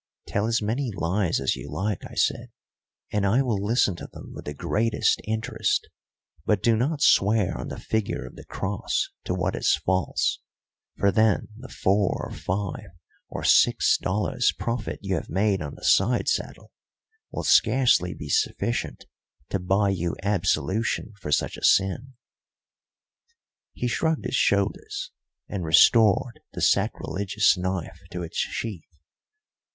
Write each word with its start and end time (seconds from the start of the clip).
"Tell 0.25 0.47
as 0.47 0.63
many 0.63 0.89
lies 0.91 1.39
as 1.39 1.55
you 1.55 1.69
like," 1.69 2.01
I 2.09 2.15
said, 2.15 2.49
"and 3.11 3.23
I 3.23 3.43
will 3.43 3.63
listen 3.63 3.95
to 3.97 4.07
them 4.11 4.31
with 4.33 4.45
the 4.45 4.53
greatest 4.55 5.21
interest; 5.25 5.87
but 6.43 6.63
do 6.63 6.75
not 6.75 7.03
swear 7.03 7.55
on 7.55 7.67
the 7.67 7.79
figure 7.79 8.25
of 8.25 8.35
the 8.35 8.43
cross 8.45 9.11
to 9.25 9.35
what 9.35 9.55
is 9.55 9.75
false, 9.75 10.39
for 10.97 11.11
then 11.11 11.49
the 11.55 11.67
four 11.69 12.17
or 12.19 12.31
five 12.31 12.89
or 13.29 13.43
six 13.43 13.95
dollars 13.99 14.51
profit 14.57 14.97
you 15.03 15.13
have 15.13 15.29
made 15.29 15.61
on 15.61 15.75
the 15.75 15.83
side 15.85 16.27
saddle 16.27 16.71
will 17.29 17.43
scarcely 17.43 18.15
be 18.15 18.27
sufficient 18.27 19.05
to 19.49 19.59
buy 19.59 19.89
you 19.89 20.15
absolution 20.23 21.13
for 21.21 21.31
such 21.31 21.57
a 21.57 21.63
sin." 21.63 22.15
He 23.73 23.87
shrugged 23.87 24.25
his 24.25 24.33
shoulders 24.35 25.11
and 25.47 25.63
restored 25.63 26.39
the 26.53 26.61
sacrilegious 26.61 27.55
knife 27.55 28.01
to 28.09 28.23
its 28.23 28.39
sheath. 28.39 28.97